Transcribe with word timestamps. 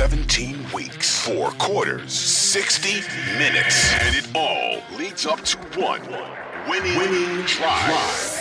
17 0.00 0.72
weeks, 0.72 1.20
four 1.26 1.50
quarters, 1.58 2.10
60 2.10 3.02
minutes, 3.36 3.92
and 4.00 4.16
it 4.16 4.26
all 4.34 4.80
leads 4.96 5.26
up 5.26 5.42
to 5.42 5.58
one 5.78 6.00
winning, 6.66 6.96
winning 6.96 7.44
drive. 7.44 8.40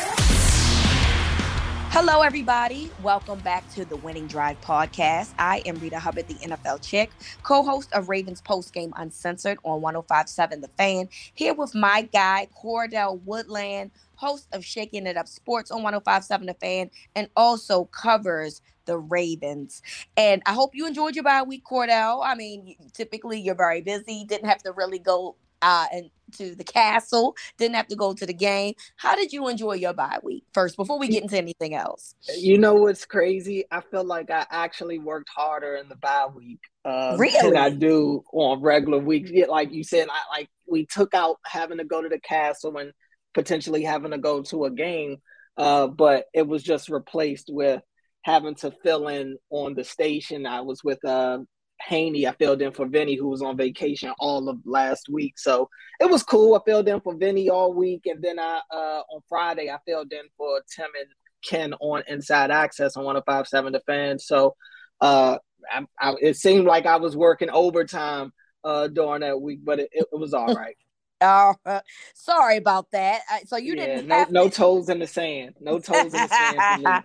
Hello, 1.92 2.22
everybody. 2.22 2.90
Welcome 3.03 3.40
back 3.40 3.69
to 3.74 3.84
the 3.84 3.98
Winning 3.98 4.25
Drive 4.28 4.62
podcast. 4.62 5.34
I 5.38 5.62
am 5.66 5.78
Rita 5.80 6.00
Hubbard, 6.00 6.30
the 6.30 6.36
NFL 6.36 6.81
chick, 6.81 7.12
co 7.44 7.62
host 7.62 7.92
of 7.92 8.08
Ravens 8.08 8.40
Post 8.40 8.74
Game 8.74 8.94
Uncensored 8.96 9.58
on 9.66 9.81
1057 9.81 10.62
The 10.62 10.69
Fan, 10.78 11.09
here 11.34 11.53
with 11.53 11.75
my 11.75 12.03
guy, 12.03 12.48
Cordell 12.58 13.19
Woodland, 13.25 13.92
host 14.16 14.48
of 14.53 14.64
Shaking 14.64 15.06
It 15.08 15.18
Up 15.18 15.28
Sports 15.28 15.72
on 15.72 15.84
1057 15.84 16.48
The 16.48 16.53
Fan, 16.53 16.90
and 17.18 17.28
also 17.36 17.84
covers 17.84 18.62
the 18.89 18.97
Ravens. 18.97 19.81
And 20.17 20.41
I 20.47 20.53
hope 20.53 20.73
you 20.73 20.88
enjoyed 20.88 21.16
your 21.16 21.23
bye 21.23 21.44
week, 21.44 21.63
Cordell. 21.63 22.22
I 22.25 22.33
mean, 22.33 22.75
typically 22.94 23.39
you're 23.39 23.55
very 23.55 23.81
busy, 23.81 24.25
didn't 24.25 24.50
have 24.50 24.63
to 24.63 24.72
really 24.72 25.00
go 25.00 25.35
uh, 25.61 25.85
and 25.94 26.09
to 26.38 26.55
the 26.55 26.63
castle, 26.63 27.35
didn't 27.57 27.75
have 27.75 27.88
to 27.88 27.95
go 27.95 28.13
to 28.13 28.25
the 28.25 28.33
game. 28.33 28.73
How 28.95 29.16
did 29.16 29.31
you 29.31 29.47
enjoy 29.47 29.73
your 29.73 29.94
bye 29.94 30.19
week 30.23 30.45
first 30.53 30.75
before 30.75 30.97
we 30.97 31.07
get 31.07 31.22
into 31.23 31.38
anything 31.38 31.75
else? 31.75 32.16
You 32.35 32.57
know 32.57 32.73
what's 32.75 33.05
crazy? 33.05 33.66
I 33.72 33.81
feel 33.81 34.03
like 34.03 34.31
I 34.31 34.45
actually 34.50 35.00
worked 35.00 35.29
harder 35.29 35.75
in 35.75 35.89
the 35.89 35.95
bye 35.95 36.27
week 36.33 36.61
uh, 36.85 37.16
Really? 37.19 37.51
than 37.51 37.57
I 37.57 37.69
do 37.69 38.23
on 38.31 38.61
regular 38.61 39.00
weeks. 39.00 39.29
Yeah, 39.31 39.45
like 39.47 39.71
you 39.71 39.83
said, 39.83 40.07
I 40.09 40.38
like 40.39 40.50
we 40.67 40.85
took 40.85 41.13
out 41.13 41.38
having 41.45 41.77
to 41.79 41.83
go 41.83 42.01
to 42.01 42.09
the 42.09 42.19
castle 42.19 42.77
and 42.77 42.91
potentially 43.33 43.83
having 43.83 44.11
to 44.11 44.17
go 44.17 44.41
to 44.44 44.66
a 44.66 44.71
game, 44.71 45.17
uh, 45.57 45.88
but 45.88 46.25
it 46.33 46.47
was 46.47 46.63
just 46.63 46.89
replaced 46.89 47.50
with 47.51 47.81
having 48.29 48.56
to 48.56 48.72
fill 48.84 49.07
in 49.07 49.38
on 49.50 49.73
the 49.73 49.84
station. 49.84 50.45
I 50.45 50.62
was 50.62 50.84
with 50.84 51.03
uh, 51.06 51.40
Haney. 51.81 52.28
I 52.28 52.34
filled 52.34 52.62
in 52.62 52.72
for 52.72 52.88
Vinny, 52.88 53.16
who 53.16 53.28
was 53.28 53.41
on 53.41 53.57
vacation 53.57 54.12
all 54.19 54.50
of 54.50 54.59
last 54.66 55.09
week. 55.09 55.38
So 55.38 55.69
it 56.00 56.09
was 56.09 56.23
cool. 56.23 56.56
I 56.56 56.59
filled 56.66 56.88
in 56.88 57.01
for 57.01 57.16
Vinny 57.16 57.50
all 57.50 57.73
week, 57.73 58.01
and 58.06 58.22
then 58.22 58.39
I 58.39 58.62
uh, 58.72 59.01
on 59.12 59.22
Friday 59.28 59.69
I 59.69 59.78
filled 59.85 60.12
in 60.12 60.23
for 60.38 60.62
Tim 60.75 60.89
and 61.00 61.09
Ken 61.44 61.73
on 61.79 62.03
Inside 62.07 62.51
Access 62.51 62.97
on 62.97 63.06
105.7 63.06 63.72
The 63.72 63.79
Fan. 63.81 64.19
So 64.19 64.56
uh, 65.01 65.38
I, 65.72 65.85
I, 66.00 66.16
it 66.22 66.38
seemed 66.38 66.66
like 66.66 66.85
I 66.85 66.97
was 66.97 67.16
working 67.16 67.50
overtime 67.50 68.31
uh, 68.63 68.88
during 68.88 69.22
that 69.22 69.39
week, 69.39 69.59
but 69.63 69.79
it, 69.79 69.89
it 69.91 70.07
was 70.12 70.34
all 70.34 70.53
right. 70.53 70.75
Oh, 71.22 71.56
uh, 71.66 71.81
sorry 72.13 72.57
about 72.57 72.91
that. 72.91 73.22
So 73.47 73.57
you 73.57 73.75
yeah, 73.75 73.85
didn't 73.85 74.07
no, 74.07 74.16
have 74.16 74.31
no 74.31 74.50
to- 74.50 74.56
toes 74.56 74.90
in 74.90 75.00
the 75.00 75.07
sand. 75.07 75.56
No 75.59 75.80
toes 75.80 76.13
in 76.13 76.22
the 76.22 76.28
sand. 76.28 77.03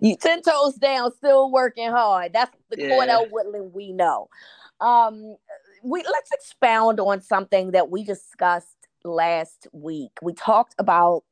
You 0.00 0.16
ten 0.16 0.42
toes 0.42 0.74
down, 0.74 1.12
still 1.14 1.50
working 1.50 1.90
hard. 1.90 2.32
That's 2.32 2.50
the 2.70 2.80
Yeah. 2.80 2.90
Cordell 2.90 3.30
Woodland 3.30 3.72
we 3.72 3.92
know. 3.92 4.28
Um, 4.80 5.36
we 5.82 6.02
let's 6.02 6.30
expound 6.32 7.00
on 7.00 7.20
something 7.20 7.72
that 7.72 7.90
we 7.90 8.04
discussed 8.04 8.76
last 9.04 9.66
week. 9.72 10.12
We 10.22 10.32
talked 10.32 10.74
about 10.78 11.24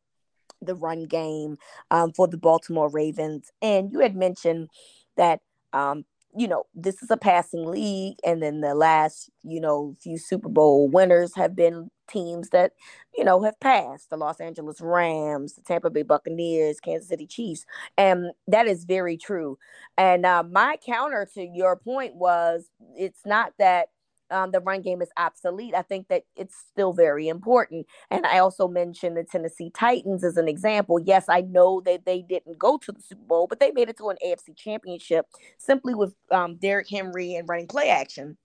the 0.62 0.74
run 0.74 1.06
game 1.06 1.56
um, 1.90 2.12
for 2.12 2.28
the 2.28 2.36
Baltimore 2.36 2.88
Ravens, 2.90 3.50
and 3.62 3.90
you 3.92 4.00
had 4.00 4.14
mentioned 4.14 4.68
that 5.16 5.40
um, 5.72 6.04
you 6.36 6.48
know 6.48 6.64
this 6.74 7.02
is 7.02 7.10
a 7.10 7.16
passing 7.16 7.66
league, 7.66 8.16
and 8.24 8.42
then 8.42 8.60
the 8.60 8.74
last 8.74 9.30
you 9.42 9.60
know 9.60 9.94
few 10.00 10.18
Super 10.18 10.48
Bowl 10.48 10.88
winners 10.88 11.34
have 11.36 11.56
been 11.56 11.90
teams 12.08 12.50
that 12.50 12.72
you 13.16 13.24
know 13.24 13.42
have 13.42 13.58
passed 13.60 14.10
the 14.10 14.16
Los 14.16 14.40
Angeles 14.40 14.80
Rams, 14.80 15.54
the 15.54 15.62
Tampa 15.62 15.90
Bay 15.90 16.02
Buccaneers, 16.02 16.80
Kansas 16.80 17.08
City 17.08 17.26
Chiefs, 17.26 17.64
and 17.98 18.32
that 18.46 18.66
is 18.66 18.84
very 18.84 19.16
true. 19.16 19.58
And 19.98 20.24
uh, 20.26 20.42
my 20.50 20.76
counter 20.84 21.28
to 21.34 21.42
your 21.44 21.76
point 21.76 22.14
was 22.16 22.70
it's 22.96 23.22
not 23.26 23.52
that 23.58 23.88
um, 24.30 24.50
the 24.50 24.60
run 24.60 24.82
game 24.82 25.02
is 25.02 25.10
obsolete. 25.16 25.74
I 25.74 25.82
think 25.82 26.08
that 26.08 26.24
it's 26.36 26.56
still 26.70 26.92
very 26.92 27.28
important. 27.28 27.86
And 28.10 28.26
I 28.26 28.38
also 28.38 28.68
mentioned 28.68 29.16
the 29.16 29.24
Tennessee 29.24 29.70
Titans 29.70 30.24
as 30.24 30.36
an 30.36 30.48
example. 30.48 30.98
Yes, 30.98 31.26
I 31.28 31.42
know 31.42 31.82
that 31.84 32.04
they 32.04 32.22
didn't 32.22 32.58
go 32.58 32.78
to 32.78 32.92
the 32.92 33.02
Super 33.02 33.24
Bowl, 33.24 33.46
but 33.46 33.60
they 33.60 33.70
made 33.72 33.88
it 33.88 33.98
to 33.98 34.08
an 34.08 34.16
AFC 34.24 34.56
championship 34.56 35.26
simply 35.58 35.94
with 35.94 36.14
um, 36.30 36.56
Derrick 36.56 36.88
Henry 36.88 37.34
and 37.34 37.48
running 37.48 37.66
play 37.66 37.90
action. 37.90 38.36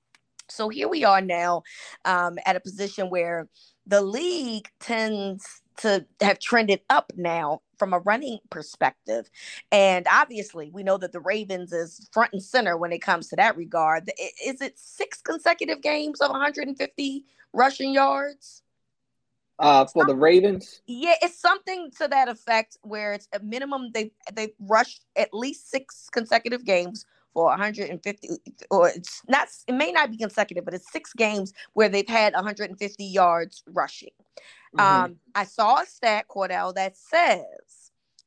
So 0.50 0.70
here 0.70 0.88
we 0.88 1.04
are 1.04 1.22
now 1.22 1.64
um, 2.06 2.38
at 2.46 2.56
a 2.56 2.60
position 2.60 3.10
where 3.10 3.48
the 3.88 4.02
league 4.02 4.68
tends 4.80 5.62
to 5.78 6.06
have 6.22 6.40
trended 6.40 6.82
up 6.90 7.12
now 7.16 7.62
from 7.78 7.94
a 7.94 8.00
running 8.00 8.40
perspective. 8.50 9.30
And 9.72 10.08
obviously, 10.12 10.70
we 10.72 10.84
know 10.84 10.98
that 10.98 11.12
the 11.12 11.20
Ravens 11.20 11.72
is 11.74 12.10
front 12.12 12.34
and 12.34 12.44
center 12.44 12.78
when 12.78 12.92
it 12.92 13.00
comes 13.00 13.28
to 13.30 13.36
that 13.38 13.58
regard. 13.58 14.10
Is 14.46 14.62
it 14.62 14.78
six 14.78 15.22
consecutive 15.22 15.82
games 15.82 16.22
of 16.22 16.32
150 16.32 17.26
rushing 17.54 17.94
yards? 17.94 18.62
Uh, 19.58 19.86
for 19.86 20.06
the 20.06 20.16
Ravens, 20.16 20.82
Yeah, 20.86 21.16
it's 21.22 21.40
something 21.40 21.90
to 22.00 22.10
that 22.10 22.28
effect 22.28 22.78
where 22.82 23.14
it's 23.14 23.30
a 23.32 23.40
minimum 23.40 23.90
they 23.94 24.12
they 24.34 24.52
rushed 24.60 25.06
at 25.16 25.34
least 25.34 25.72
six 25.72 26.10
consecutive 26.12 26.66
games 26.66 27.06
for 27.36 27.46
150 27.46 28.30
or 28.72 28.90
it's 28.90 29.22
not 29.28 29.50
it 29.68 29.74
may 29.74 29.92
not 29.92 30.10
be 30.10 30.18
consecutive 30.18 30.64
but 30.64 30.74
it's 30.74 30.92
six 30.92 31.14
games 31.14 31.54
where 31.74 31.90
they've 31.90 32.08
had 32.08 32.34
150 32.34 33.04
yards 33.04 33.62
rushing 33.68 34.10
mm-hmm. 34.76 34.80
um, 34.80 35.18
i 35.36 35.44
saw 35.44 35.82
a 35.82 35.86
stat 35.86 36.26
cordell 36.30 36.74
that 36.74 36.96
says 36.96 37.44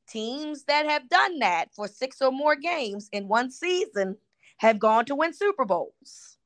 teams 0.08 0.64
that 0.64 0.86
have 0.86 1.08
done 1.08 1.38
that 1.38 1.74
for 1.74 1.88
six 1.88 2.20
or 2.20 2.32
more 2.32 2.56
games 2.56 3.08
in 3.12 3.28
one 3.28 3.50
season 3.50 4.16
have 4.58 4.78
gone 4.78 5.04
to 5.04 5.14
win 5.14 5.32
super 5.32 5.64
bowls 5.64 6.36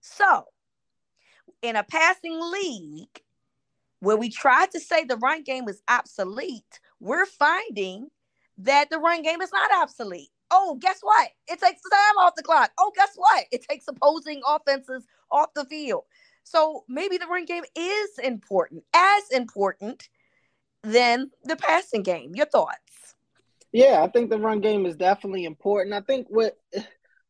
so 0.00 0.44
in 1.62 1.76
a 1.76 1.84
passing 1.84 2.38
league 2.52 3.22
where 4.00 4.16
we 4.16 4.28
tried 4.28 4.70
to 4.70 4.80
say 4.80 5.04
the 5.04 5.16
run 5.16 5.42
game 5.42 5.68
is 5.68 5.82
obsolete 5.88 6.80
we're 7.00 7.26
finding 7.26 8.08
that 8.58 8.90
the 8.90 8.98
run 8.98 9.22
game 9.22 9.40
is 9.40 9.52
not 9.52 9.70
obsolete 9.82 10.30
Oh, 10.56 10.78
guess 10.80 10.98
what? 11.00 11.30
It 11.48 11.60
takes 11.60 11.82
time 11.82 12.18
off 12.20 12.36
the 12.36 12.42
clock. 12.42 12.70
Oh, 12.78 12.92
guess 12.94 13.10
what? 13.16 13.46
It 13.50 13.64
takes 13.68 13.88
opposing 13.88 14.40
offenses 14.46 15.04
off 15.32 15.52
the 15.54 15.64
field. 15.64 16.04
So 16.44 16.84
maybe 16.88 17.16
the 17.16 17.26
run 17.26 17.44
game 17.44 17.64
is 17.74 18.10
important, 18.22 18.84
as 18.94 19.24
important 19.32 20.08
than 20.84 21.30
the 21.44 21.56
passing 21.56 22.02
game. 22.02 22.32
Your 22.34 22.46
thoughts? 22.46 22.78
Yeah, 23.72 24.02
I 24.02 24.08
think 24.08 24.30
the 24.30 24.38
run 24.38 24.60
game 24.60 24.86
is 24.86 24.96
definitely 24.96 25.44
important. 25.44 25.94
I 25.94 26.00
think 26.00 26.26
what 26.28 26.56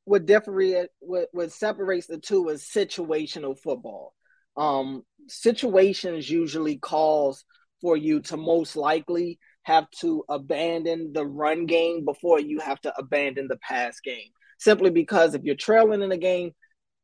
what 0.04 0.26
differentiates 0.26 0.92
what, 1.00 1.28
what 1.32 1.52
separates 1.52 2.06
the 2.06 2.18
two 2.18 2.48
is 2.50 2.62
situational 2.62 3.58
football. 3.58 4.12
Um, 4.56 5.02
situations 5.28 6.28
usually 6.28 6.76
calls 6.76 7.44
for 7.80 7.96
you 7.96 8.20
to 8.20 8.36
most 8.36 8.76
likely 8.76 9.38
have 9.62 9.90
to 10.00 10.24
abandon 10.28 11.12
the 11.12 11.24
run 11.24 11.66
game 11.66 12.04
before 12.04 12.38
you 12.38 12.60
have 12.60 12.80
to 12.82 12.92
abandon 12.98 13.48
the 13.48 13.56
pass 13.56 14.00
game. 14.00 14.28
Simply 14.58 14.90
because 14.90 15.34
if 15.34 15.42
you're 15.42 15.54
trailing 15.54 16.02
in 16.02 16.12
a 16.12 16.18
game, 16.18 16.52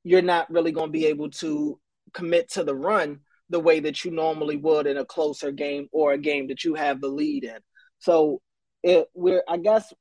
you're 0.04 0.22
not 0.22 0.50
really 0.50 0.72
going 0.72 0.88
to 0.88 0.92
be 0.92 1.06
able 1.06 1.30
to 1.30 1.78
commit 2.12 2.50
to 2.50 2.64
the 2.64 2.74
run 2.74 3.20
the 3.50 3.60
way 3.60 3.80
that 3.80 4.04
you 4.04 4.10
normally 4.10 4.56
would 4.56 4.86
in 4.86 4.96
a 4.96 5.04
closer 5.04 5.52
game 5.52 5.88
or 5.92 6.12
a 6.12 6.18
game 6.18 6.48
that 6.48 6.64
you 6.64 6.74
have 6.74 7.00
the 7.00 7.08
lead 7.08 7.44
in. 7.44 7.58
So 7.98 8.40
it 8.82 9.08
we're 9.14 9.42
I 9.46 9.58
guess 9.58 9.92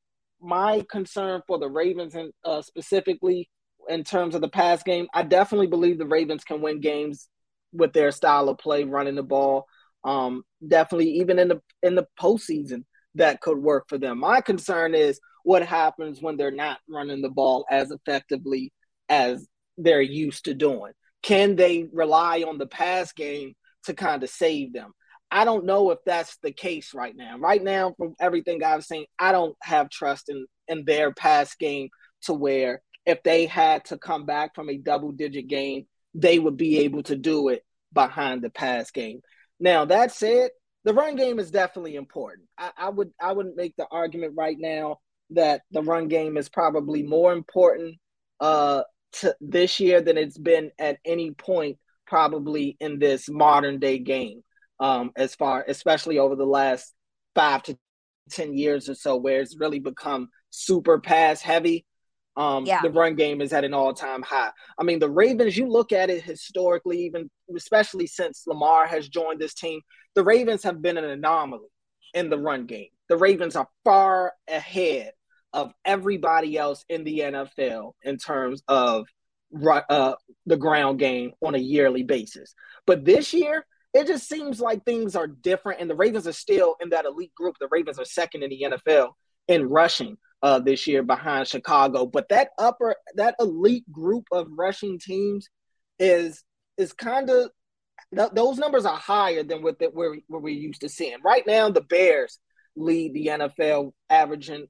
my 0.42 0.86
concern 0.90 1.42
for 1.48 1.60
the 1.60 1.70
Ravens 1.70 2.16
and 2.16 2.32
uh, 2.46 2.62
specifically 2.62 3.50
in 3.90 4.04
terms 4.04 4.36
of 4.36 4.42
the 4.42 4.50
pass 4.50 4.84
game, 4.84 5.08
I 5.14 5.24
definitely 5.24 5.68
believe 5.68 5.98
the 5.98 6.06
Ravens 6.06 6.44
can 6.44 6.62
win 6.62 6.80
games 6.80 7.28
with 7.74 7.92
their 7.92 8.12
style 8.12 8.50
of 8.50 8.58
play, 8.58 8.84
running 8.84 9.16
the 9.16 9.24
ball. 9.24 9.66
Um, 10.04 10.44
definitely, 10.66 11.12
even 11.16 11.40
in 11.40 11.50
the 11.50 11.62
in 11.84 11.96
the 11.96 12.08
postseason, 12.20 12.86
that 13.16 13.42
could 13.42 13.58
work 13.58 13.86
for 13.90 13.98
them. 13.98 14.20
My 14.20 14.42
concern 14.42 14.96
is 14.96 15.20
what 15.44 15.66
happens 15.66 16.22
when 16.22 16.38
they're 16.38 16.52
not 16.52 16.80
running 16.88 17.22
the 17.22 17.30
ball 17.30 17.66
as 17.70 17.92
effectively 17.92 18.72
as 19.10 19.48
they're 19.78 20.02
used 20.02 20.46
to 20.46 20.54
doing. 20.54 20.94
Can 21.22 21.56
they 21.56 21.86
rely 21.92 22.44
on 22.44 22.58
the 22.58 22.68
pass 22.68 23.12
game 23.12 23.54
to 23.86 23.94
kind 23.94 24.24
of 24.24 24.30
save 24.30 24.74
them? 24.74 24.92
I 25.32 25.46
don't 25.46 25.66
know 25.66 25.92
if 25.92 26.00
that's 26.06 26.38
the 26.42 26.52
case 26.52 26.94
right 26.94 27.16
now. 27.16 27.38
Right 27.38 27.64
now, 27.64 27.94
from 27.98 28.16
everything 28.20 28.64
I've 28.64 28.84
seen, 28.84 29.06
I 29.20 29.32
don't 29.32 29.56
have 29.62 29.90
trust 29.90 30.30
in 30.30 30.46
in 30.68 30.86
their 30.86 31.14
pass 31.14 31.56
game 31.56 31.90
to 32.24 32.34
where 32.34 32.82
if 33.06 33.24
they 33.24 33.46
had 33.46 33.86
to 33.86 33.98
come 33.98 34.26
back 34.26 34.56
from 34.56 34.70
a 34.70 34.78
double 34.78 35.12
digit 35.12 35.48
game, 35.48 35.86
they 36.14 36.40
would 36.40 36.58
be 36.58 36.80
able 36.80 37.04
to 37.04 37.16
do 37.16 37.50
it 37.50 37.64
behind 37.94 38.42
the 38.42 38.50
pass 38.50 38.92
game. 38.92 39.22
Now 39.60 39.86
that 39.86 40.12
said, 40.12 40.52
the 40.84 40.94
run 40.94 41.16
game 41.16 41.40
is 41.40 41.52
definitely 41.52 41.96
important. 41.96 42.48
I, 42.58 42.72
I 42.78 42.90
would 42.90 43.12
I 43.22 43.34
would 43.34 43.56
make 43.56 43.76
the 43.78 43.88
argument 43.92 44.34
right 44.36 44.58
now 44.58 44.98
that 45.32 45.62
the 45.72 45.84
run 45.84 46.08
game 46.08 46.38
is 46.38 46.50
probably 46.50 47.04
more 47.04 47.34
important 47.34 47.98
uh, 48.40 48.84
this 49.40 49.80
year 49.80 50.02
than 50.02 50.18
it's 50.18 50.38
been 50.38 50.72
at 50.80 50.98
any 51.06 51.32
point 51.32 51.78
probably 52.08 52.76
in 52.80 53.00
this 53.00 53.30
modern 53.30 53.80
day 53.80 54.00
game. 54.00 54.42
Um, 54.82 55.12
as 55.18 55.36
far 55.36 55.66
especially 55.68 56.20
over 56.20 56.36
the 56.38 56.46
last 56.46 56.94
five 57.36 57.64
to 57.64 57.78
ten 58.30 58.58
years 58.58 58.90
or 58.90 58.96
so, 58.96 59.18
where 59.18 59.42
it's 59.42 59.58
really 59.60 59.80
become 59.80 60.30
super 60.52 61.00
pass 61.00 61.42
heavy 61.42 61.86
um, 62.40 62.66
yeah. 62.66 62.82
The 62.82 62.90
run 62.90 63.16
game 63.16 63.42
is 63.42 63.52
at 63.52 63.66
an 63.66 63.74
all 63.74 63.94
time 63.94 64.22
high. 64.22 64.52
I 64.78 64.84
mean, 64.84 65.00
the 65.00 65.10
Ravens, 65.10 65.58
you 65.58 65.68
look 65.68 65.92
at 65.92 66.10
it 66.10 66.24
historically, 66.24 67.00
even 67.00 67.30
especially 67.54 68.08
since 68.08 68.46
Lamar 68.48 68.88
has 68.88 69.10
joined 69.10 69.42
this 69.42 69.54
team, 69.54 69.82
the 70.16 70.24
Ravens 70.24 70.64
have 70.64 70.82
been 70.82 70.98
an 70.98 71.04
anomaly 71.04 71.68
in 72.14 72.30
the 72.30 72.38
run 72.38 72.66
game. 72.66 72.88
The 73.10 73.18
Ravens 73.18 73.58
are 73.58 73.68
far 73.84 74.34
ahead 74.48 75.12
of 75.54 75.72
everybody 75.86 76.58
else 76.58 76.84
in 76.90 77.04
the 77.04 77.20
NFL 77.20 77.94
in 78.04 78.18
terms 78.18 78.62
of 78.68 79.08
uh, 79.90 80.14
the 80.46 80.58
ground 80.58 81.00
game 81.00 81.32
on 81.42 81.56
a 81.56 81.60
yearly 81.60 82.04
basis. 82.04 82.54
But 82.86 83.06
this 83.06 83.34
year, 83.34 83.66
it 83.94 84.06
just 84.08 84.30
seems 84.30 84.62
like 84.62 84.86
things 84.86 85.16
are 85.16 85.28
different, 85.28 85.82
and 85.82 85.90
the 85.90 85.96
Ravens 85.96 86.28
are 86.28 86.34
still 86.34 86.76
in 86.80 86.90
that 86.90 87.06
elite 87.06 87.34
group. 87.34 87.56
The 87.60 87.70
Ravens 87.72 87.98
are 88.00 88.06
second 88.06 88.44
in 88.44 88.50
the 88.52 88.66
NFL 88.72 89.10
in 89.48 89.68
rushing 89.68 90.18
uh, 90.44 90.60
this 90.60 90.86
year 90.86 91.02
behind 91.02 91.48
Chicago. 91.48 92.06
But 92.06 92.30
that 92.30 92.50
upper, 92.60 92.96
that 93.16 93.36
elite 93.40 93.92
group 93.92 94.26
of 94.32 94.48
rushing 94.52 95.00
teams 95.00 95.50
is 95.98 96.44
is 96.78 96.94
kind 96.94 97.30
of 97.30 97.50
th- 98.16 98.32
those 98.34 98.58
numbers 98.58 98.86
are 98.86 98.98
higher 98.98 99.44
than 99.44 99.62
what 99.62 99.80
that 99.80 99.94
we're, 99.94 100.18
what 100.28 100.42
we're 100.42 100.50
used 100.50 100.82
to 100.82 100.90
seeing. 100.90 101.18
Right 101.24 101.46
now, 101.46 101.70
the 101.70 101.82
Bears 101.82 102.40
lead 102.76 103.14
the 103.14 103.28
NFL, 103.28 103.92
averaging 104.10 104.68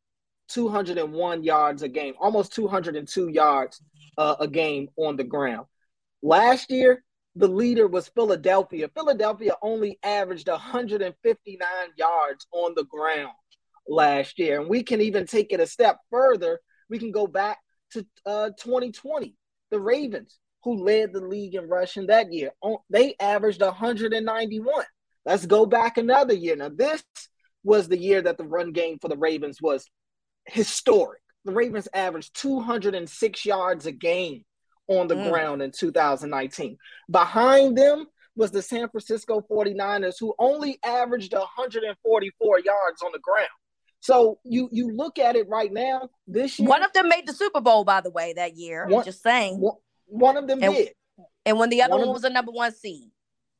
201 0.49 1.43
yards 1.43 1.83
a 1.83 1.87
game, 1.87 2.13
almost 2.19 2.53
202 2.53 3.29
yards 3.29 3.81
uh, 4.17 4.35
a 4.39 4.47
game 4.47 4.89
on 4.97 5.15
the 5.15 5.23
ground. 5.23 5.65
Last 6.21 6.69
year, 6.69 7.03
the 7.35 7.47
leader 7.47 7.87
was 7.87 8.09
Philadelphia. 8.09 8.89
Philadelphia 8.93 9.53
only 9.61 9.99
averaged 10.03 10.47
159 10.47 11.67
yards 11.95 12.47
on 12.51 12.73
the 12.75 12.83
ground 12.85 13.33
last 13.87 14.39
year. 14.39 14.59
And 14.59 14.69
we 14.69 14.83
can 14.83 15.01
even 15.01 15.25
take 15.25 15.53
it 15.53 15.59
a 15.59 15.67
step 15.67 15.99
further. 16.11 16.59
We 16.89 16.99
can 16.99 17.11
go 17.11 17.27
back 17.27 17.59
to 17.93 18.05
uh, 18.25 18.49
2020. 18.59 19.35
The 19.71 19.79
Ravens, 19.79 20.39
who 20.63 20.83
led 20.83 21.13
the 21.13 21.21
league 21.21 21.55
in 21.55 21.69
rushing 21.69 22.07
that 22.07 22.33
year, 22.33 22.51
they 22.89 23.15
averaged 23.19 23.61
191. 23.61 24.83
Let's 25.25 25.45
go 25.45 25.65
back 25.65 25.97
another 25.97 26.33
year. 26.33 26.55
Now, 26.55 26.69
this 26.69 27.03
was 27.63 27.87
the 27.87 27.97
year 27.97 28.21
that 28.21 28.37
the 28.37 28.45
run 28.45 28.71
game 28.71 28.97
for 28.99 29.09
the 29.09 29.17
Ravens 29.17 29.61
was 29.61 29.85
historic. 30.51 31.21
The 31.45 31.51
Ravens 31.53 31.87
averaged 31.93 32.35
206 32.35 33.45
yards 33.45 33.85
a 33.85 33.91
game 33.91 34.43
on 34.87 35.07
the 35.07 35.15
mm. 35.15 35.29
ground 35.29 35.61
in 35.61 35.71
2019. 35.71 36.77
Behind 37.09 37.77
them 37.77 38.05
was 38.35 38.51
the 38.51 38.61
San 38.61 38.89
Francisco 38.89 39.43
49ers, 39.49 40.15
who 40.19 40.33
only 40.39 40.79
averaged 40.83 41.33
144 41.33 42.59
yards 42.59 43.01
on 43.03 43.11
the 43.11 43.19
ground. 43.19 43.49
So 44.01 44.39
you 44.45 44.69
you 44.71 44.91
look 44.95 45.19
at 45.19 45.35
it 45.35 45.47
right 45.49 45.71
now. 45.71 46.09
This 46.25 46.57
year, 46.57 46.69
one 46.69 46.83
of 46.83 46.93
them 46.93 47.09
made 47.09 47.27
the 47.27 47.33
Super 47.33 47.59
Bowl, 47.59 47.83
by 47.83 47.99
the 48.01 48.09
way, 48.09 48.33
that 48.33 48.55
year. 48.55 48.87
One, 48.87 49.03
just 49.03 49.21
saying. 49.21 49.59
One, 49.59 49.75
one 50.05 50.37
of 50.37 50.47
them 50.47 50.63
and, 50.63 50.73
did. 50.73 50.93
And 51.45 51.59
when 51.59 51.69
the 51.69 51.81
other 51.81 51.97
one, 51.97 52.07
one 52.07 52.13
was 52.13 52.23
a 52.23 52.29
number 52.29 52.51
one 52.51 52.73
seed. 52.73 53.09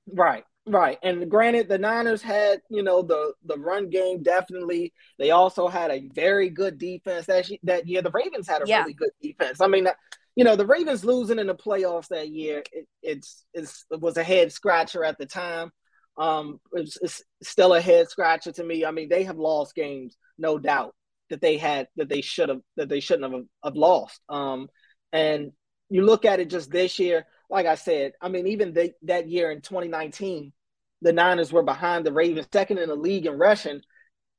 Right, 0.07 0.45
right. 0.69 0.97
And 1.03 1.29
granted, 1.29 1.67
the 1.67 1.77
Niners 1.77 2.21
had 2.21 2.61
you 2.69 2.83
know 2.83 3.01
the 3.01 3.33
the 3.45 3.57
run 3.57 3.89
game 3.89 4.23
definitely. 4.23 4.93
They 5.17 5.31
also 5.31 5.67
had 5.67 5.91
a 5.91 6.07
very 6.13 6.49
good 6.49 6.77
defense 6.77 7.25
that 7.27 7.49
that 7.63 7.87
year. 7.87 8.01
The 8.01 8.11
Ravens 8.11 8.47
had 8.47 8.63
a 8.63 8.67
yeah. 8.67 8.81
really 8.81 8.93
good 8.93 9.11
defense. 9.21 9.61
I 9.61 9.67
mean. 9.67 9.87
You 10.35 10.45
know 10.45 10.55
the 10.55 10.65
Ravens 10.65 11.03
losing 11.03 11.37
in 11.37 11.47
the 11.47 11.55
playoffs 11.55 12.07
that 12.09 12.29
year. 12.29 12.63
It, 12.71 12.87
it's, 13.01 13.43
it's 13.53 13.85
it 13.91 13.99
was 13.99 14.15
a 14.15 14.23
head 14.23 14.53
scratcher 14.53 15.03
at 15.03 15.17
the 15.17 15.25
time. 15.25 15.69
Um, 16.17 16.61
it's, 16.71 16.97
it's 17.01 17.23
still 17.43 17.73
a 17.73 17.81
head 17.81 18.09
scratcher 18.09 18.53
to 18.53 18.63
me. 18.63 18.85
I 18.85 18.91
mean, 18.91 19.09
they 19.09 19.23
have 19.23 19.37
lost 19.37 19.75
games 19.75 20.15
no 20.37 20.57
doubt 20.57 20.95
that 21.29 21.41
they 21.41 21.57
had 21.57 21.87
that 21.95 22.09
they 22.09 22.21
should 22.21 22.49
have 22.49 22.61
that 22.77 22.89
they 22.89 22.99
shouldn't 22.99 23.33
have, 23.33 23.43
have 23.63 23.75
lost. 23.75 24.21
Um, 24.29 24.69
and 25.11 25.51
you 25.89 26.03
look 26.03 26.25
at 26.25 26.39
it 26.39 26.49
just 26.49 26.71
this 26.71 26.99
year, 26.99 27.25
like 27.49 27.65
I 27.65 27.75
said, 27.75 28.13
I 28.21 28.29
mean, 28.29 28.47
even 28.47 28.73
the, 28.73 28.93
that 29.03 29.27
year 29.27 29.51
in 29.51 29.61
2019, 29.61 30.53
the 31.01 31.13
Niners 31.13 31.51
were 31.51 31.63
behind 31.63 32.05
the 32.05 32.11
Ravens, 32.11 32.47
second 32.51 32.77
in 32.77 32.89
the 32.89 32.95
league 32.95 33.25
in 33.25 33.37
rushing, 33.37 33.81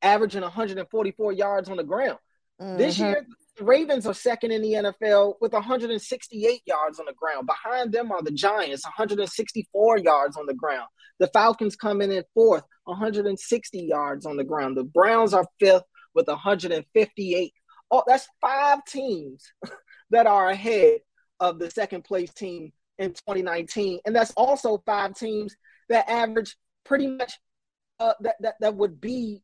averaging 0.02 0.42
144 0.42 1.32
yards 1.32 1.68
on 1.68 1.76
the 1.76 1.84
ground. 1.84 2.18
Mm-hmm. 2.60 2.76
This 2.76 2.98
year, 2.98 3.26
the 3.56 3.64
Ravens 3.64 4.06
are 4.06 4.14
second 4.14 4.52
in 4.52 4.62
the 4.62 4.72
NFL 4.72 5.34
with 5.40 5.52
168 5.52 6.62
yards 6.66 6.98
on 6.98 7.06
the 7.06 7.14
ground. 7.14 7.46
Behind 7.46 7.92
them 7.92 8.12
are 8.12 8.22
the 8.22 8.30
Giants, 8.30 8.84
164 8.84 9.98
yards 9.98 10.36
on 10.36 10.46
the 10.46 10.54
ground. 10.54 10.88
The 11.18 11.28
Falcons 11.28 11.76
come 11.76 12.00
in 12.00 12.12
at 12.12 12.26
fourth, 12.34 12.64
160 12.84 13.78
yards 13.78 14.26
on 14.26 14.36
the 14.36 14.44
ground. 14.44 14.76
The 14.76 14.84
Browns 14.84 15.34
are 15.34 15.46
fifth 15.58 15.84
with 16.14 16.28
158. 16.28 17.52
Oh, 17.90 18.02
that's 18.06 18.28
five 18.40 18.84
teams 18.84 19.52
that 20.10 20.26
are 20.26 20.48
ahead 20.48 21.00
of 21.38 21.58
the 21.58 21.70
second 21.70 22.04
place 22.04 22.32
team 22.32 22.72
in 22.98 23.10
2019. 23.10 24.00
And 24.04 24.14
that's 24.14 24.32
also 24.32 24.82
five 24.86 25.14
teams 25.14 25.56
that 25.90 26.08
average 26.08 26.56
pretty 26.84 27.06
much 27.06 27.34
uh, 27.98 28.14
that, 28.20 28.36
that, 28.40 28.54
that 28.60 28.74
would 28.74 29.00
be 29.00 29.42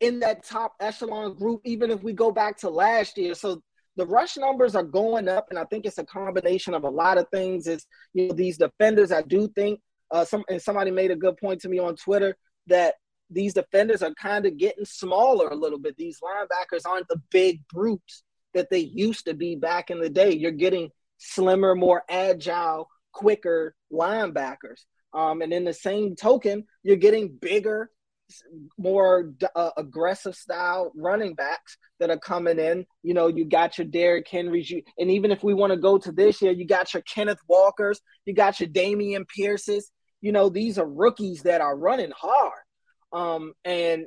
in 0.00 0.20
that 0.20 0.44
top 0.44 0.72
echelon 0.80 1.34
group, 1.34 1.60
even 1.64 1.90
if 1.90 2.02
we 2.02 2.14
go 2.14 2.32
back 2.32 2.56
to 2.58 2.70
last 2.70 3.18
year. 3.18 3.34
So 3.34 3.62
the 3.96 4.06
rush 4.06 4.38
numbers 4.38 4.74
are 4.74 4.82
going 4.82 5.28
up, 5.28 5.48
and 5.50 5.58
I 5.58 5.64
think 5.64 5.84
it's 5.84 5.98
a 5.98 6.04
combination 6.04 6.72
of 6.72 6.84
a 6.84 6.88
lot 6.88 7.18
of 7.18 7.28
things. 7.30 7.66
Is 7.66 7.86
you 8.14 8.28
know 8.28 8.34
these 8.34 8.56
defenders, 8.56 9.12
I 9.12 9.22
do 9.22 9.48
think 9.48 9.80
uh, 10.10 10.24
some 10.24 10.44
and 10.48 10.62
somebody 10.62 10.90
made 10.90 11.10
a 11.10 11.16
good 11.16 11.36
point 11.36 11.60
to 11.62 11.68
me 11.68 11.78
on 11.78 11.96
Twitter 11.96 12.34
that 12.68 12.94
these 13.28 13.54
defenders 13.54 14.02
are 14.02 14.14
kind 14.14 14.46
of 14.46 14.56
getting 14.56 14.84
smaller 14.84 15.48
a 15.48 15.54
little 15.54 15.78
bit. 15.78 15.96
These 15.96 16.18
linebackers 16.20 16.86
aren't 16.86 17.08
the 17.08 17.20
big 17.30 17.60
brutes 17.68 18.22
that 18.54 18.70
they 18.70 18.78
used 18.80 19.26
to 19.26 19.34
be 19.34 19.54
back 19.54 19.90
in 19.90 20.00
the 20.00 20.10
day. 20.10 20.32
You're 20.32 20.50
getting 20.50 20.90
slimmer, 21.18 21.74
more 21.74 22.02
agile, 22.08 22.88
quicker 23.12 23.74
linebackers. 23.92 24.84
Um, 25.12 25.42
and 25.42 25.52
in 25.52 25.64
the 25.64 25.74
same 25.74 26.14
token, 26.14 26.64
you're 26.82 26.96
getting 26.96 27.36
bigger, 27.40 27.90
more 28.78 29.32
uh, 29.56 29.70
aggressive 29.76 30.36
style 30.36 30.92
running 30.94 31.34
backs 31.34 31.76
that 31.98 32.10
are 32.10 32.18
coming 32.18 32.58
in. 32.58 32.86
You 33.02 33.14
know, 33.14 33.26
you 33.26 33.44
got 33.44 33.76
your 33.76 33.86
Derrick 33.86 34.28
Henrys, 34.28 34.70
you, 34.70 34.82
and 34.98 35.10
even 35.10 35.32
if 35.32 35.42
we 35.42 35.54
want 35.54 35.72
to 35.72 35.78
go 35.78 35.98
to 35.98 36.12
this 36.12 36.40
year, 36.40 36.52
you 36.52 36.66
got 36.66 36.94
your 36.94 37.02
Kenneth 37.02 37.40
Walkers, 37.48 38.00
you 38.24 38.34
got 38.34 38.60
your 38.60 38.68
Dameon 38.68 39.26
Pierces. 39.28 39.90
You 40.20 40.32
know, 40.32 40.48
these 40.48 40.78
are 40.78 40.86
rookies 40.86 41.42
that 41.42 41.60
are 41.60 41.76
running 41.76 42.12
hard. 42.16 42.62
Um, 43.12 43.54
and 43.64 44.06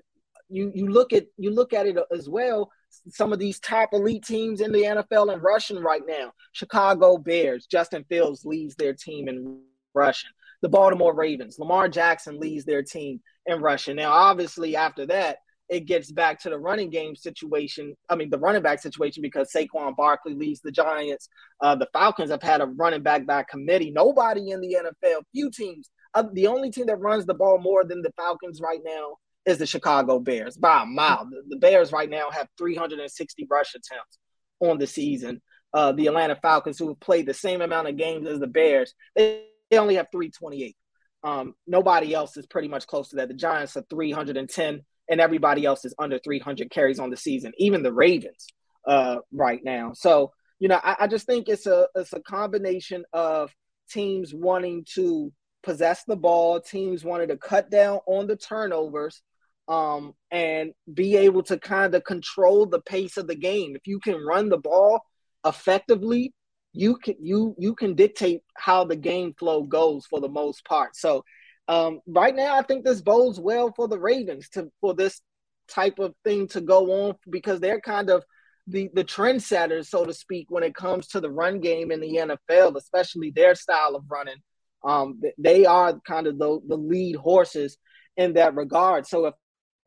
you 0.50 0.72
you 0.74 0.88
look 0.88 1.12
at 1.12 1.26
you 1.38 1.52
look 1.52 1.74
at 1.74 1.88
it 1.88 1.98
as 2.12 2.30
well. 2.30 2.72
Some 3.10 3.34
of 3.34 3.40
these 3.40 3.60
top 3.60 3.90
elite 3.92 4.24
teams 4.24 4.62
in 4.62 4.72
the 4.72 4.84
NFL 4.84 5.34
in 5.34 5.40
rushing 5.42 5.80
right 5.80 6.04
now. 6.08 6.32
Chicago 6.52 7.18
Bears, 7.18 7.66
Justin 7.66 8.06
Fields 8.08 8.46
leads 8.46 8.76
their 8.76 8.94
team 8.94 9.28
in 9.28 9.62
rushing 9.96 10.30
the 10.64 10.70
Baltimore 10.70 11.14
Ravens. 11.14 11.60
Lamar 11.60 11.90
Jackson 11.90 12.40
leads 12.40 12.64
their 12.64 12.82
team 12.82 13.20
in 13.46 13.62
rushing. 13.62 13.98
Now, 13.98 14.14
obviously, 14.14 14.78
after 14.78 15.06
that, 15.08 15.40
it 15.68 15.82
gets 15.82 16.10
back 16.10 16.40
to 16.40 16.50
the 16.50 16.58
running 16.58 16.90
game 16.90 17.18
situation. 17.18 17.96
I 18.10 18.16
mean, 18.16 18.30
the 18.30 18.40
running 18.40 18.62
back 18.62 18.80
situation 18.80 19.22
because 19.22 19.52
Saquon 19.52 19.96
Barkley 19.98 20.34
leads 20.34 20.62
the 20.62 20.72
Giants. 20.72 21.28
Uh, 21.62 21.76
the 21.76 21.90
Falcons 21.92 22.32
have 22.32 22.42
had 22.42 22.62
a 22.62 22.66
running 22.66 23.04
back 23.04 23.26
by 23.26 23.44
committee. 23.44 23.92
Nobody 23.92 24.52
in 24.52 24.62
the 24.62 24.78
NFL, 24.86 25.24
few 25.34 25.52
teams. 25.52 25.90
Uh, 26.14 26.24
the 26.32 26.48
only 26.48 26.72
team 26.72 26.86
that 26.86 27.00
runs 27.00 27.26
the 27.26 27.34
ball 27.34 27.58
more 27.58 27.84
than 27.84 28.02
the 28.02 28.14
Falcons 28.16 28.62
right 28.62 28.82
now 28.86 29.18
is 29.46 29.58
the 29.58 29.66
Chicago 29.66 30.18
Bears 30.18 30.56
by 30.56 30.84
a 30.84 30.86
mile. 30.86 31.28
The, 31.30 31.44
the 31.50 31.58
Bears 31.58 31.92
right 31.92 32.10
now 32.10 32.32
have 32.32 32.48
360 32.58 33.48
rush 33.52 33.76
attempts 33.76 34.18
on 34.62 34.78
the 34.78 34.88
season. 34.88 35.42
Uh, 35.74 35.92
the 35.92 36.08
Atlanta 36.08 36.38
Falcons, 36.38 36.80
who 36.80 36.88
have 36.88 37.00
played 37.02 37.26
the 37.26 37.34
same 37.34 37.62
amount 37.62 37.90
of 37.90 37.98
games 37.98 38.28
as 38.28 38.40
the 38.40 38.48
Bears, 38.48 38.94
they 39.16 39.48
they 39.74 39.80
only 39.80 39.96
have 39.96 40.08
328. 40.12 40.76
Um, 41.24 41.56
nobody 41.66 42.14
else 42.14 42.38
is 42.38 42.46
pretty 42.46 42.68
much 42.68 42.86
close 42.86 43.10
to 43.10 43.16
that. 43.16 43.28
The 43.28 43.34
Giants 43.34 43.76
are 43.76 43.84
310, 43.90 44.82
and 45.10 45.20
everybody 45.20 45.66
else 45.66 45.84
is 45.84 45.96
under 45.98 46.20
300 46.20 46.70
carries 46.70 47.00
on 47.00 47.10
the 47.10 47.18
season, 47.18 47.54
even 47.58 47.82
the 47.82 47.92
Ravens 47.92 48.48
uh, 48.88 49.18
right 49.32 49.62
now. 49.64 49.94
So, 49.96 50.32
you 50.60 50.68
know, 50.68 50.80
I, 50.84 50.98
I 51.02 51.08
just 51.08 51.26
think 51.26 51.50
it's 51.50 51.66
a 51.66 51.88
it's 51.96 52.14
a 52.14 52.20
combination 52.20 53.04
of 53.14 53.52
teams 53.90 54.32
wanting 54.32 54.86
to 54.94 55.32
possess 55.64 56.04
the 56.04 56.18
ball, 56.18 56.60
teams 56.60 57.04
wanted 57.04 57.30
to 57.30 57.38
cut 57.38 57.72
down 57.72 58.00
on 58.06 58.28
the 58.28 58.36
turnovers, 58.36 59.24
um, 59.68 60.14
and 60.30 60.74
be 60.94 61.18
able 61.18 61.42
to 61.44 61.58
kind 61.58 61.96
of 61.96 62.04
control 62.04 62.68
the 62.68 62.82
pace 62.82 63.18
of 63.18 63.26
the 63.26 63.36
game. 63.36 63.76
If 63.76 63.88
you 63.88 64.00
can 64.00 64.24
run 64.24 64.50
the 64.50 64.58
ball 64.58 65.02
effectively, 65.44 66.32
you 66.74 66.98
can 66.98 67.16
you 67.22 67.56
you 67.58 67.76
can 67.76 67.94
dictate 67.94 68.42
how 68.56 68.84
the 68.84 68.96
game 68.96 69.34
flow 69.38 69.64
goes 69.64 70.06
for 70.06 70.20
the 70.20 70.30
most 70.30 70.66
part. 70.66 70.96
So 70.96 71.24
um, 71.68 72.02
right 72.08 72.36
now, 72.36 72.58
I 72.58 72.64
think 72.64 72.84
this 72.84 73.02
bodes 73.02 73.40
well 73.40 73.72
for 73.76 73.88
the 73.88 74.00
Ravens 74.00 74.50
to 74.50 74.70
for 74.82 74.94
this 74.94 75.22
type 75.68 76.00
of 76.00 76.14
thing 76.24 76.48
to 76.50 76.62
go 76.62 77.08
on 77.08 77.16
because 77.30 77.60
they're 77.60 77.80
kind 77.80 78.10
of 78.10 78.24
the 78.68 78.90
the 78.94 79.04
trendsetters, 79.04 79.88
so 79.88 80.04
to 80.04 80.14
speak, 80.14 80.48
when 80.50 80.64
it 80.64 80.76
comes 80.76 81.08
to 81.10 81.22
the 81.22 81.32
run 81.32 81.60
game 81.60 81.92
in 81.92 82.02
the 82.02 82.16
NFL, 82.50 82.76
especially 82.76 83.32
their 83.32 83.56
style 83.56 83.96
of 83.96 84.04
running. 84.10 84.42
Um, 84.84 85.22
they 85.38 85.66
are 85.66 86.00
kind 86.06 86.28
of 86.28 86.38
the, 86.38 86.60
the 86.68 86.76
lead 86.76 87.16
horses 87.16 87.78
in 88.18 88.34
that 88.34 88.54
regard. 88.56 89.08
So 89.08 89.28
if 89.28 89.34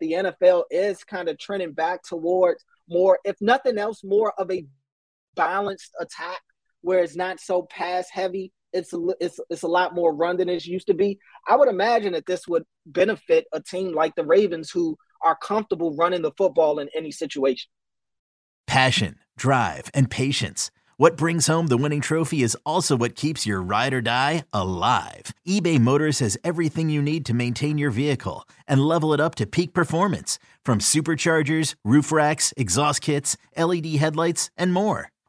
the 0.00 0.12
NFL 0.12 0.64
is 0.70 1.04
kind 1.04 1.28
of 1.28 1.38
trending 1.38 1.72
back 1.72 2.02
towards 2.02 2.64
more, 2.88 3.18
if 3.24 3.36
nothing 3.42 3.76
else, 3.76 4.02
more 4.02 4.32
of 4.38 4.50
a 4.50 4.66
balanced 5.34 5.90
attack 6.00 6.40
where 6.86 7.02
it's 7.02 7.16
not 7.16 7.40
so 7.40 7.62
pass 7.62 8.08
heavy. 8.08 8.52
It's 8.72 8.92
a, 8.92 9.00
it's 9.18 9.40
it's 9.50 9.64
a 9.64 9.68
lot 9.68 9.92
more 9.92 10.14
run 10.14 10.36
than 10.36 10.48
it 10.48 10.64
used 10.64 10.86
to 10.86 10.94
be. 10.94 11.18
I 11.48 11.56
would 11.56 11.68
imagine 11.68 12.12
that 12.12 12.26
this 12.26 12.46
would 12.46 12.62
benefit 12.86 13.46
a 13.52 13.60
team 13.60 13.92
like 13.92 14.14
the 14.14 14.24
Ravens 14.24 14.70
who 14.70 14.96
are 15.24 15.34
comfortable 15.34 15.96
running 15.96 16.22
the 16.22 16.30
football 16.38 16.78
in 16.78 16.88
any 16.94 17.10
situation. 17.10 17.68
Passion, 18.68 19.16
drive, 19.36 19.90
and 19.94 20.08
patience. 20.08 20.70
What 20.96 21.16
brings 21.16 21.48
home 21.48 21.66
the 21.66 21.76
winning 21.76 22.00
trophy 22.00 22.44
is 22.44 22.56
also 22.64 22.96
what 22.96 23.16
keeps 23.16 23.44
your 23.44 23.60
ride 23.60 23.92
or 23.92 24.00
die 24.00 24.44
alive. 24.52 25.34
eBay 25.46 25.80
Motors 25.80 26.20
has 26.20 26.38
everything 26.44 26.88
you 26.88 27.02
need 27.02 27.26
to 27.26 27.34
maintain 27.34 27.78
your 27.78 27.90
vehicle 27.90 28.46
and 28.68 28.80
level 28.80 29.12
it 29.12 29.18
up 29.18 29.34
to 29.34 29.46
peak 29.46 29.74
performance 29.74 30.38
from 30.64 30.78
superchargers, 30.78 31.74
roof 31.84 32.12
racks, 32.12 32.54
exhaust 32.56 33.02
kits, 33.02 33.36
LED 33.56 33.86
headlights, 33.96 34.50
and 34.56 34.72
more. 34.72 35.10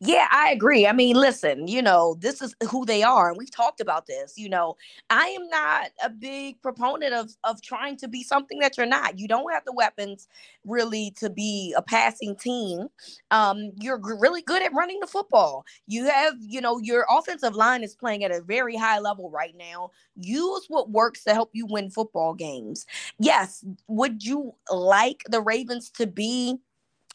Yeah, 0.00 0.26
I 0.30 0.50
agree. 0.50 0.86
I 0.86 0.92
mean, 0.92 1.16
listen, 1.16 1.68
you 1.68 1.82
know, 1.82 2.16
this 2.20 2.42
is 2.42 2.54
who 2.70 2.84
they 2.84 3.02
are. 3.02 3.28
And 3.28 3.38
we've 3.38 3.50
talked 3.50 3.80
about 3.80 4.06
this. 4.06 4.34
You 4.36 4.48
know, 4.48 4.76
I 5.10 5.26
am 5.28 5.48
not 5.48 5.90
a 6.02 6.10
big 6.10 6.60
proponent 6.62 7.14
of 7.14 7.30
of 7.44 7.62
trying 7.62 7.96
to 7.98 8.08
be 8.08 8.22
something 8.22 8.58
that 8.60 8.76
you're 8.76 8.86
not. 8.86 9.18
You 9.18 9.28
don't 9.28 9.50
have 9.52 9.64
the 9.64 9.72
weapons 9.72 10.28
really 10.64 11.12
to 11.18 11.30
be 11.30 11.74
a 11.76 11.82
passing 11.82 12.36
team. 12.36 12.88
Um, 13.30 13.72
you're 13.80 14.00
really 14.18 14.42
good 14.42 14.62
at 14.62 14.72
running 14.74 15.00
the 15.00 15.06
football. 15.06 15.64
You 15.86 16.06
have, 16.06 16.34
you 16.40 16.60
know, 16.60 16.78
your 16.78 17.06
offensive 17.10 17.54
line 17.54 17.82
is 17.82 17.94
playing 17.94 18.24
at 18.24 18.30
a 18.30 18.40
very 18.42 18.76
high 18.76 18.98
level 18.98 19.30
right 19.30 19.54
now. 19.56 19.90
Use 20.16 20.66
what 20.68 20.90
works 20.90 21.24
to 21.24 21.32
help 21.34 21.50
you 21.52 21.66
win 21.66 21.90
football 21.90 22.34
games. 22.34 22.86
Yes, 23.18 23.64
would 23.88 24.24
you 24.24 24.54
like 24.70 25.22
the 25.28 25.40
Ravens 25.40 25.90
to 25.90 26.06
be 26.06 26.56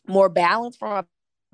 more 0.07 0.29
balanced 0.29 0.79
from 0.79 0.91
a 0.93 1.05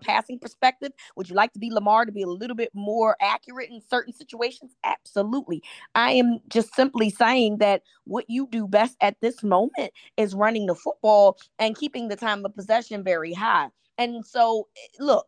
passing 0.04 0.40
perspective? 0.40 0.92
Would 1.16 1.30
you 1.30 1.36
like 1.36 1.54
to 1.54 1.60
be 1.60 1.72
Lamar 1.72 2.06
to 2.06 2.12
be 2.12 2.22
a 2.22 2.28
little 2.28 2.56
bit 2.56 2.72
more 2.74 3.16
accurate 3.22 3.70
in 3.70 3.82
certain 3.82 4.14
situations? 4.14 4.76
Absolutely. 4.84 5.64
I 5.96 6.12
am 6.12 6.40
just 6.50 6.74
simply 6.76 7.10
saying 7.10 7.58
that 7.58 7.82
what 8.06 8.26
you 8.28 8.48
do 8.52 8.68
best 8.68 8.98
at 9.02 9.20
this 9.22 9.44
moment 9.44 9.92
is 10.18 10.36
running 10.36 10.66
the 10.66 10.76
football 10.76 11.38
and 11.60 11.78
keeping 11.78 12.08
the 12.08 12.16
time 12.16 12.46
of 12.46 12.56
possession 12.56 13.04
very 13.04 13.34
high. 13.34 13.70
And 13.98 14.26
so, 14.26 14.68
eh, 14.78 15.04
look, 15.04 15.28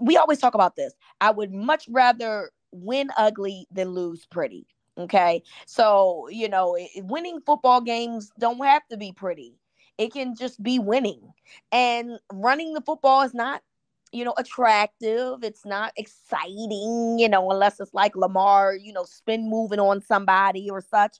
we 0.00 0.16
always 0.16 0.38
talk 0.38 0.54
about 0.54 0.76
this. 0.76 0.92
I 1.20 1.30
would 1.30 1.52
much 1.52 1.86
rather 1.90 2.50
win 2.72 3.10
ugly 3.16 3.66
than 3.70 3.88
lose 3.88 4.26
pretty. 4.26 4.66
Okay. 4.98 5.42
So, 5.66 6.28
you 6.30 6.48
know, 6.48 6.78
winning 6.96 7.40
football 7.44 7.80
games 7.80 8.30
don't 8.38 8.64
have 8.64 8.86
to 8.88 8.96
be 8.96 9.12
pretty. 9.12 9.54
It 9.98 10.12
can 10.12 10.34
just 10.34 10.62
be 10.62 10.78
winning. 10.78 11.32
And 11.72 12.18
running 12.32 12.74
the 12.74 12.80
football 12.82 13.22
is 13.22 13.34
not, 13.34 13.62
you 14.12 14.24
know, 14.24 14.34
attractive. 14.38 15.42
It's 15.42 15.64
not 15.64 15.92
exciting, 15.96 17.16
you 17.18 17.28
know, 17.28 17.50
unless 17.50 17.80
it's 17.80 17.94
like 17.94 18.16
Lamar, 18.16 18.74
you 18.74 18.92
know, 18.92 19.04
spin 19.04 19.48
moving 19.48 19.80
on 19.80 20.02
somebody 20.02 20.68
or 20.70 20.80
such. 20.80 21.18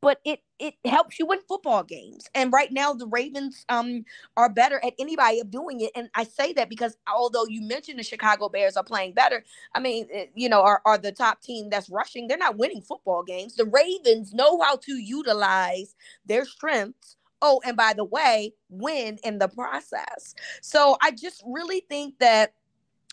But 0.00 0.20
it 0.24 0.40
it 0.60 0.74
helps 0.84 1.18
you 1.18 1.26
win 1.26 1.40
football 1.48 1.82
games. 1.82 2.26
And 2.34 2.52
right 2.52 2.72
now 2.72 2.92
the 2.94 3.06
Ravens 3.08 3.64
um 3.68 4.04
are 4.36 4.48
better 4.48 4.80
at 4.84 4.94
anybody 4.98 5.40
of 5.40 5.50
doing 5.50 5.80
it. 5.80 5.90
And 5.96 6.08
I 6.14 6.24
say 6.24 6.52
that 6.54 6.68
because 6.68 6.96
although 7.12 7.46
you 7.48 7.62
mentioned 7.62 7.98
the 7.98 8.04
Chicago 8.04 8.48
Bears 8.48 8.76
are 8.76 8.84
playing 8.84 9.14
better, 9.14 9.44
I 9.74 9.80
mean, 9.80 10.06
eh, 10.12 10.26
you 10.36 10.48
know, 10.48 10.62
are, 10.62 10.82
are 10.84 10.98
the 10.98 11.12
top 11.12 11.42
team 11.42 11.68
that's 11.70 11.90
rushing. 11.90 12.28
They're 12.28 12.38
not 12.38 12.58
winning 12.58 12.82
football 12.82 13.24
games. 13.24 13.56
The 13.56 13.64
Ravens 13.66 14.32
know 14.34 14.60
how 14.60 14.76
to 14.76 14.92
utilize 14.94 15.96
their 16.26 16.44
strengths 16.44 17.16
oh, 17.42 17.60
and 17.64 17.76
by 17.76 17.92
the 17.96 18.04
way, 18.04 18.52
win 18.68 19.18
in 19.24 19.38
the 19.38 19.48
process. 19.48 20.34
So 20.62 20.96
I 21.02 21.10
just 21.10 21.42
really 21.46 21.80
think 21.88 22.18
that 22.18 22.52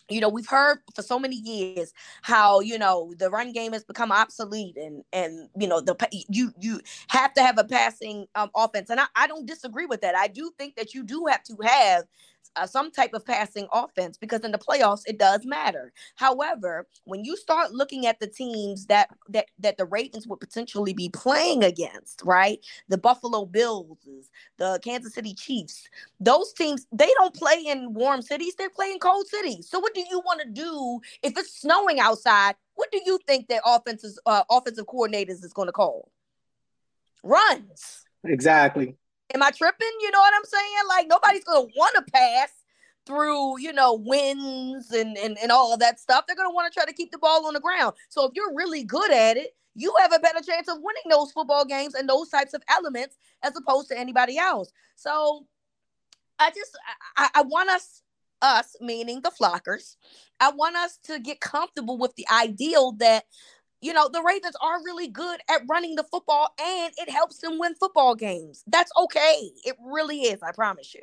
you 0.08 0.20
know 0.20 0.28
we've 0.28 0.46
heard 0.46 0.78
for 0.94 1.02
so 1.02 1.18
many 1.18 1.36
years 1.36 1.92
how 2.22 2.60
you 2.60 2.78
know 2.78 3.12
the 3.18 3.30
run 3.30 3.52
game 3.52 3.72
has 3.72 3.84
become 3.84 4.12
obsolete 4.12 4.76
and 4.76 5.02
and 5.12 5.48
you 5.58 5.66
know 5.66 5.80
the 5.80 5.96
you 6.28 6.52
you 6.60 6.80
have 7.08 7.34
to 7.34 7.42
have 7.42 7.58
a 7.58 7.64
passing 7.64 8.26
um, 8.34 8.50
offense 8.54 8.90
and 8.90 9.00
I, 9.00 9.06
I 9.16 9.26
don't 9.26 9.46
disagree 9.46 9.86
with 9.86 10.02
that 10.02 10.14
i 10.14 10.28
do 10.28 10.52
think 10.58 10.76
that 10.76 10.94
you 10.94 11.02
do 11.02 11.26
have 11.28 11.42
to 11.44 11.56
have 11.64 12.04
uh, 12.56 12.66
some 12.66 12.90
type 12.90 13.14
of 13.14 13.24
passing 13.24 13.66
offense 13.72 14.16
because 14.16 14.40
in 14.40 14.52
the 14.52 14.58
playoffs 14.58 15.02
it 15.06 15.18
does 15.18 15.44
matter. 15.44 15.92
However, 16.16 16.86
when 17.04 17.24
you 17.24 17.36
start 17.36 17.72
looking 17.72 18.06
at 18.06 18.20
the 18.20 18.26
teams 18.26 18.86
that 18.86 19.08
that 19.28 19.46
that 19.58 19.76
the 19.76 19.84
Ravens 19.84 20.26
would 20.26 20.40
potentially 20.40 20.92
be 20.92 21.08
playing 21.08 21.64
against, 21.64 22.22
right? 22.24 22.58
The 22.88 22.98
Buffalo 22.98 23.44
Bills, 23.46 23.98
the 24.58 24.80
Kansas 24.82 25.14
City 25.14 25.34
Chiefs, 25.34 25.88
those 26.20 26.52
teams 26.52 26.86
they 26.92 27.10
don't 27.18 27.34
play 27.34 27.62
in 27.66 27.94
warm 27.94 28.22
cities; 28.22 28.54
they 28.56 28.68
play 28.68 28.90
in 28.90 28.98
cold 28.98 29.26
cities. 29.26 29.68
So, 29.68 29.78
what 29.78 29.94
do 29.94 30.04
you 30.08 30.20
want 30.20 30.40
to 30.40 30.48
do 30.48 31.00
if 31.22 31.36
it's 31.36 31.60
snowing 31.60 32.00
outside? 32.00 32.54
What 32.74 32.90
do 32.92 33.00
you 33.04 33.18
think 33.26 33.48
that 33.48 33.62
offenses 33.64 34.18
uh, 34.26 34.44
offensive 34.50 34.86
coordinators 34.86 35.44
is 35.44 35.52
going 35.52 35.68
to 35.68 35.72
call? 35.72 36.10
Runs. 37.22 38.04
Exactly. 38.24 38.96
Am 39.34 39.42
I 39.42 39.50
tripping? 39.50 39.92
You 40.00 40.10
know 40.10 40.20
what 40.20 40.34
I'm 40.34 40.44
saying? 40.44 40.88
Like 40.88 41.08
nobody's 41.08 41.44
gonna 41.44 41.68
want 41.76 41.96
to 41.96 42.12
pass 42.12 42.50
through, 43.06 43.60
you 43.60 43.72
know, 43.72 43.94
winds 43.94 44.90
and, 44.90 45.16
and 45.16 45.36
and 45.38 45.50
all 45.50 45.72
of 45.72 45.80
that 45.80 46.00
stuff. 46.00 46.24
They're 46.26 46.36
gonna 46.36 46.54
want 46.54 46.72
to 46.72 46.76
try 46.76 46.86
to 46.86 46.92
keep 46.92 47.12
the 47.12 47.18
ball 47.18 47.46
on 47.46 47.54
the 47.54 47.60
ground. 47.60 47.94
So 48.08 48.24
if 48.24 48.32
you're 48.34 48.54
really 48.54 48.84
good 48.84 49.12
at 49.12 49.36
it, 49.36 49.56
you 49.74 49.94
have 50.00 50.12
a 50.12 50.18
better 50.18 50.40
chance 50.40 50.68
of 50.68 50.78
winning 50.80 51.10
those 51.10 51.32
football 51.32 51.64
games 51.64 51.94
and 51.94 52.08
those 52.08 52.28
types 52.28 52.54
of 52.54 52.62
elements 52.68 53.16
as 53.42 53.54
opposed 53.56 53.88
to 53.88 53.98
anybody 53.98 54.38
else. 54.38 54.72
So 54.96 55.46
I 56.38 56.50
just 56.50 56.78
I, 57.16 57.28
I 57.34 57.42
want 57.42 57.70
us 57.70 58.02
us 58.42 58.76
meaning 58.80 59.22
the 59.22 59.30
flockers 59.30 59.96
i 60.40 60.50
want 60.50 60.76
us 60.76 60.98
to 61.02 61.18
get 61.18 61.40
comfortable 61.40 61.96
with 61.96 62.14
the 62.16 62.26
ideal 62.30 62.92
that 62.92 63.24
you 63.80 63.92
know, 63.92 64.08
the 64.08 64.22
Ravens 64.22 64.56
are 64.60 64.82
really 64.84 65.08
good 65.08 65.40
at 65.50 65.62
running 65.68 65.96
the 65.96 66.04
football 66.04 66.48
and 66.60 66.92
it 66.98 67.10
helps 67.10 67.38
them 67.38 67.58
win 67.58 67.74
football 67.74 68.14
games. 68.14 68.62
That's 68.66 68.92
okay. 68.96 69.50
It 69.64 69.76
really 69.84 70.22
is, 70.22 70.42
I 70.42 70.52
promise 70.52 70.94
you. 70.94 71.02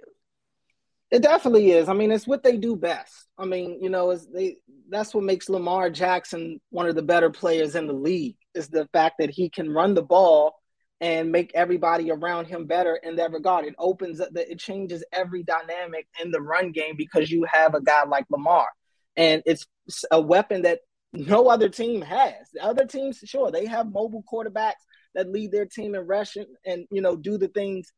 It 1.11 1.21
definitely 1.21 1.71
is. 1.71 1.89
I 1.89 1.93
mean, 1.93 2.11
it's 2.11 2.25
what 2.25 2.41
they 2.41 2.57
do 2.57 2.75
best. 2.75 3.27
I 3.37 3.45
mean, 3.45 3.77
you 3.81 3.89
know, 3.89 4.09
is 4.11 4.27
they 4.27 4.57
that's 4.89 5.13
what 5.13 5.23
makes 5.23 5.47
Lamar 5.47 5.91
Jackson 5.91 6.59
one 6.71 6.87
of 6.87 6.95
the 6.95 7.03
better 7.03 7.29
players 7.29 7.75
in 7.75 7.85
the 7.85 7.93
league 7.93 8.35
is 8.55 8.67
the 8.67 8.87
fact 8.93 9.15
that 9.19 9.29
he 9.29 9.49
can 9.49 9.69
run 9.69 9.93
the 9.93 10.01
ball 10.01 10.55
and 11.01 11.31
make 11.31 11.51
everybody 11.53 12.09
around 12.09 12.45
him 12.45 12.65
better 12.65 12.95
in 12.95 13.17
that 13.17 13.31
regard. 13.31 13.65
It 13.65 13.75
opens 13.77 14.21
up 14.21 14.29
the, 14.31 14.49
it 14.49 14.57
changes 14.57 15.03
every 15.11 15.43
dynamic 15.43 16.07
in 16.23 16.31
the 16.31 16.41
run 16.41 16.71
game 16.71 16.95
because 16.97 17.29
you 17.29 17.45
have 17.51 17.75
a 17.75 17.81
guy 17.81 18.05
like 18.05 18.25
Lamar. 18.31 18.67
And 19.15 19.43
it's 19.45 19.67
a 20.09 20.19
weapon 20.19 20.63
that 20.63 20.79
no 21.13 21.47
other 21.47 21.69
team 21.69 22.01
has. 22.01 22.49
The 22.53 22.63
other 22.63 22.85
teams, 22.85 23.19
sure, 23.23 23.51
they 23.51 23.65
have 23.65 23.91
mobile 23.91 24.23
quarterbacks 24.31 24.81
that 25.15 25.29
lead 25.29 25.51
their 25.51 25.65
team 25.65 25.95
in 25.95 26.07
rushing 26.07 26.47
and 26.65 26.85
you 26.91 27.01
know 27.01 27.15
do 27.15 27.37
the 27.37 27.47
things 27.47 27.91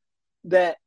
that 0.46 0.78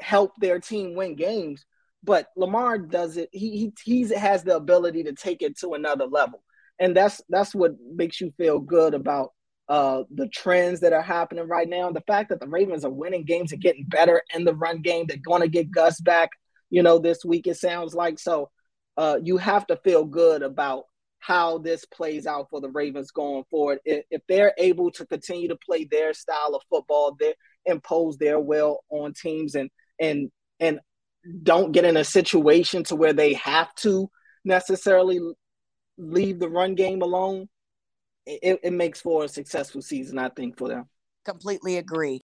help 0.00 0.32
their 0.38 0.58
team 0.58 0.94
win 0.94 1.14
games. 1.16 1.64
But 2.02 2.28
Lamar 2.36 2.78
does 2.78 3.16
it. 3.16 3.28
He 3.32 3.72
he 3.84 4.02
he 4.06 4.14
has 4.14 4.42
the 4.42 4.56
ability 4.56 5.04
to 5.04 5.12
take 5.12 5.42
it 5.42 5.58
to 5.58 5.74
another 5.74 6.06
level, 6.06 6.42
and 6.78 6.96
that's 6.96 7.20
that's 7.28 7.54
what 7.54 7.72
makes 7.94 8.20
you 8.20 8.32
feel 8.36 8.58
good 8.58 8.94
about 8.94 9.30
uh, 9.68 10.02
the 10.14 10.28
trends 10.28 10.80
that 10.80 10.92
are 10.92 11.02
happening 11.02 11.46
right 11.46 11.68
now. 11.68 11.90
The 11.90 12.02
fact 12.02 12.28
that 12.30 12.40
the 12.40 12.48
Ravens 12.48 12.84
are 12.84 12.90
winning 12.90 13.24
games 13.24 13.52
and 13.52 13.62
getting 13.62 13.84
better 13.86 14.22
in 14.34 14.44
the 14.44 14.54
run 14.54 14.82
game. 14.82 15.06
They're 15.06 15.16
going 15.16 15.42
to 15.42 15.48
get 15.48 15.70
Gus 15.70 16.00
back, 16.00 16.30
you 16.70 16.82
know, 16.82 16.98
this 16.98 17.24
week. 17.24 17.46
It 17.46 17.56
sounds 17.56 17.94
like 17.94 18.18
so. 18.18 18.50
Uh, 18.96 19.18
you 19.22 19.38
have 19.38 19.66
to 19.66 19.76
feel 19.78 20.04
good 20.04 20.42
about 20.42 20.84
how 21.26 21.58
this 21.58 21.84
plays 21.86 22.26
out 22.26 22.48
for 22.50 22.60
the 22.60 22.68
Ravens 22.68 23.10
going 23.10 23.44
forward. 23.50 23.78
If, 23.84 24.04
if 24.10 24.22
they're 24.28 24.52
able 24.58 24.90
to 24.92 25.06
continue 25.06 25.48
to 25.48 25.56
play 25.56 25.84
their 25.84 26.12
style 26.12 26.54
of 26.54 26.62
football, 26.68 27.16
they 27.18 27.34
impose 27.64 28.18
their 28.18 28.38
will 28.38 28.80
on 28.90 29.14
teams 29.14 29.54
and 29.54 29.70
and 29.98 30.30
and 30.60 30.80
don't 31.42 31.72
get 31.72 31.86
in 31.86 31.96
a 31.96 32.04
situation 32.04 32.84
to 32.84 32.96
where 32.96 33.14
they 33.14 33.32
have 33.34 33.74
to 33.76 34.10
necessarily 34.44 35.18
leave 35.96 36.38
the 36.38 36.48
run 36.48 36.74
game 36.74 37.00
alone, 37.00 37.48
it, 38.26 38.60
it 38.62 38.72
makes 38.72 39.00
for 39.00 39.24
a 39.24 39.28
successful 39.28 39.80
season, 39.80 40.18
I 40.18 40.28
think, 40.28 40.58
for 40.58 40.68
them. 40.68 40.84
Completely 41.24 41.78
agree. 41.78 42.22